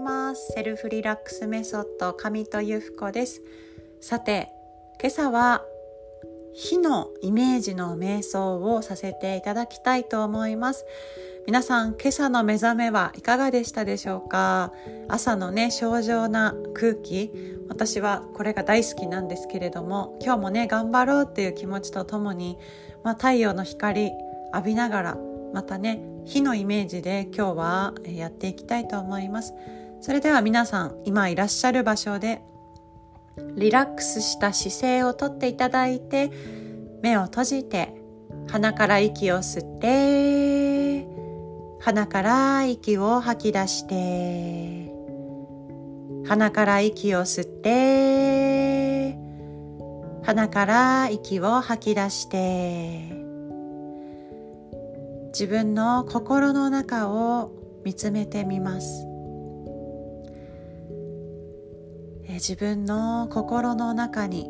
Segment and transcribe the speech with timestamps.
[0.00, 0.52] ます。
[0.52, 3.42] セルフリラックスメソッド神とゆふこです。
[4.00, 4.48] さて
[4.98, 5.62] 今朝は
[6.54, 10.86] 火のイメージの瞑想をさせていただきたいと思います。
[11.46, 14.72] 皆さん今朝の目覚めはいかがでしたでしょうか？
[15.08, 17.30] 朝のね清浄な空気。
[17.68, 22.58] 私はこれが大好きなんですけれども今日もね頑張ろうっていう気持ちとともに、
[23.04, 24.10] まあ、太陽の光
[24.54, 25.18] 浴びながら
[25.52, 29.54] またね火のイメージで今日はやっていきたいと思います。
[30.00, 32.42] それでは皆さん今いらっしゃる場所で
[33.56, 36.30] リラックスした姿勢をとっていただいて
[37.02, 37.94] 目を閉じて
[38.48, 41.06] 鼻から息を吸って
[41.80, 44.90] 鼻から息を吐き出して
[46.26, 49.18] 鼻から息を吸って
[50.22, 53.20] 鼻から息を吐き出して
[55.28, 57.52] 自分の心の中を
[57.84, 59.09] 見つめてみます。
[62.34, 64.44] 自分の心の中に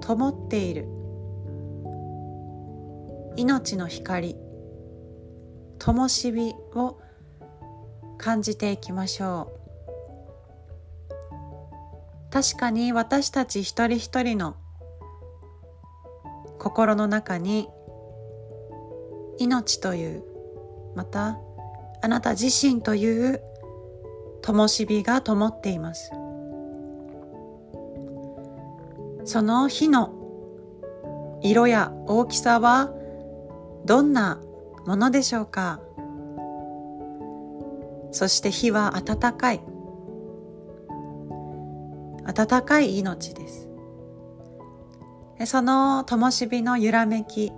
[0.00, 0.88] 灯っている。
[3.36, 4.36] 命の光。
[5.78, 7.00] 灯火を
[8.18, 9.56] 感じていきましょう。
[12.30, 14.56] 確かに私たち一人一人の
[16.58, 17.68] 心の中に
[19.38, 20.24] 命という
[20.94, 21.38] また
[22.02, 23.40] あなた自身という
[24.46, 26.12] 灯火が灯っています。
[29.24, 30.12] その火の
[31.42, 32.92] 色や大きさは
[33.84, 34.40] どんな
[34.86, 35.80] ものでしょうか？
[38.12, 39.60] そして火は温かい。
[42.24, 43.68] 温かい命です。
[45.46, 47.50] その灯火の揺らめき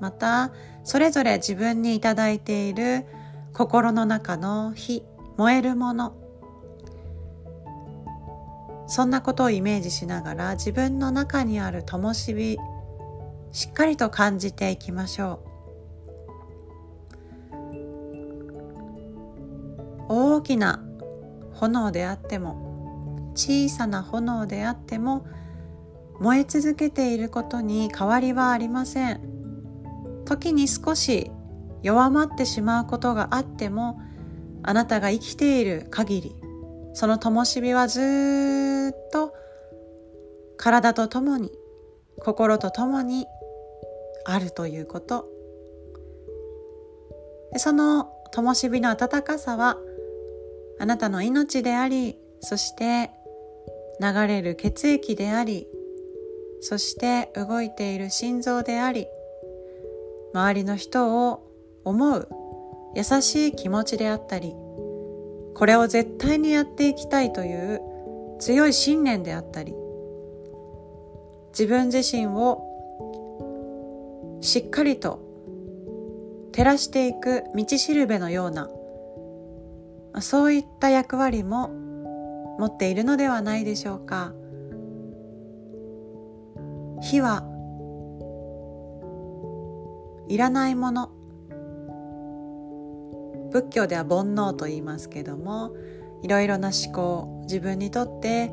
[0.00, 0.50] また
[0.82, 3.06] それぞれ自分にいただいている
[3.52, 5.04] 心の中の火
[5.36, 6.16] 燃えるもの
[8.86, 12.58] そんなことをイメージしながら自分の中にある灯火
[13.52, 15.52] しっかりと感じていきましょう。
[20.08, 20.82] 大きな
[21.54, 25.26] 炎であっても小さな炎であっても
[26.20, 29.20] 燃え続けていることに変わりはありません。
[30.24, 31.30] 時に少し
[31.82, 34.00] 弱まってしまうことがあっても
[34.62, 36.36] あなたが生きている限り
[36.94, 39.34] その灯火はずっと
[40.56, 41.50] 体とともに
[42.20, 43.26] 心とともに
[44.24, 45.28] あるということ。
[47.56, 49.76] その灯火の温かさは
[50.78, 53.10] あなたの命でありそして
[54.00, 55.68] 流れる血液であり
[56.60, 59.06] そして動いている心臓であり
[60.32, 61.46] 周りの人を
[61.84, 62.28] 思う
[62.94, 64.54] 優しい気持ちであったり
[65.54, 67.80] これを絶対にやっていきたいという
[68.38, 69.74] 強い信念であったり
[71.50, 72.68] 自分自身を
[74.40, 75.20] しっかりと
[76.52, 78.68] 照らしていく道しるべのような
[80.20, 81.68] そういった役割も
[82.58, 84.34] 持っているのではないでしょうか。
[87.00, 87.42] 火は
[90.28, 91.10] いらないもの
[93.52, 95.74] 仏教では煩悩と言いますけども
[96.22, 98.52] いろいろな思考自分にとって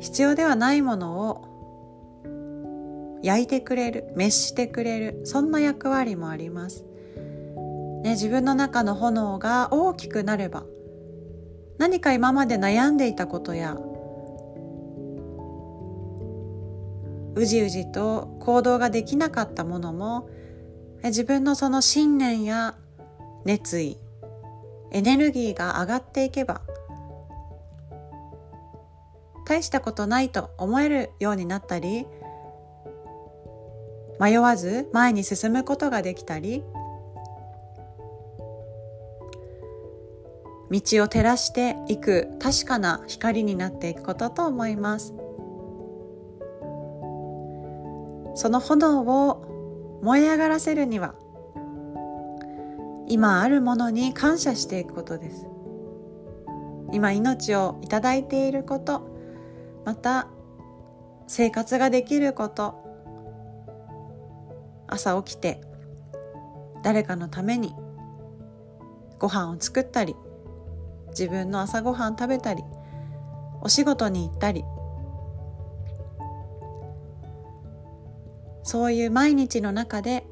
[0.00, 6.84] 必要ではないものを焼いてくれる滅してくれるそんな役割もあります、
[8.02, 10.64] ね、自分の中の炎が大きくなれば
[11.78, 13.76] 何か今まで悩んでいたことや
[17.34, 20.28] うじうじと行動ができなかったものも
[21.04, 22.76] 自分のその信念や
[23.44, 23.98] 熱意
[24.92, 26.62] エネルギーが上がっていけば
[29.44, 32.06] 大したことないと思えるようになったり
[34.20, 36.62] 迷わず前に進むことができたり
[40.70, 45.14] 道を照らしていく確かな光になっていくことと思います。
[48.36, 51.14] その炎を燃え上がらせるには
[53.10, 55.48] 今あるものに感謝していくことです。
[56.92, 59.02] 今命をいただいていること。
[59.84, 60.28] また
[61.26, 62.78] 生活ができること。
[64.86, 65.60] 朝起きて
[66.84, 67.74] 誰かのために
[69.18, 70.14] ご飯を作ったり
[71.08, 72.64] 自分の朝ごはん食べたり
[73.60, 74.64] お仕事に行ったり。
[78.62, 80.24] そういう毎日の中で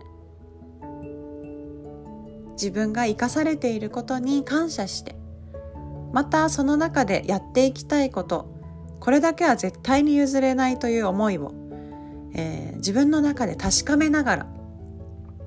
[2.60, 5.16] 自分が生かされていることに感謝して。
[6.12, 8.52] またその中でやっていきたいこと。
[9.00, 11.54] これだけは絶対に譲れないという思いを、
[12.34, 14.46] えー、自分の中で確かめながら。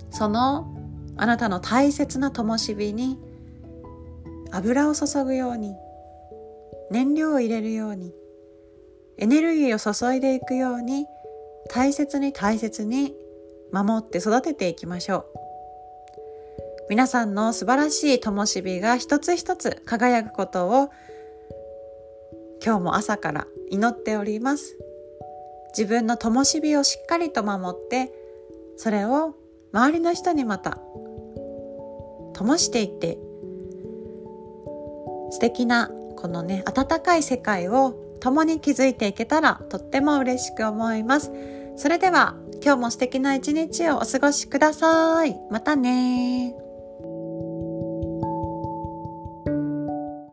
[0.10, 0.74] その
[1.18, 3.20] あなたの大切な灯火に。
[4.54, 5.76] 油を注ぐように。
[6.92, 8.14] 燃料を入れるように。
[9.18, 11.06] エネルギーを注いでいくように。
[11.70, 13.16] 大切に大切に
[13.72, 15.41] 守って育てていきましょう。
[16.90, 20.90] 皆さんの素晴らしい灯火が一つ一つ輝くことを
[22.64, 24.78] 今日も朝から祈っております。
[25.78, 28.12] 自分の灯火をしっかりと守って
[28.76, 29.36] それを
[29.72, 30.78] 周りの人にまた
[32.34, 33.18] 灯していって
[35.30, 41.32] 素敵なこのね温かい世界を共に築いていけたらとっても嬉しく思います。
[41.78, 45.40] それでは今日も素敵な一日をお過ごしください。
[45.50, 46.54] またね